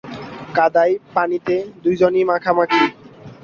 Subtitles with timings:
[0.55, 2.83] কাদায় পানিতে দু জনই মাখামাখি।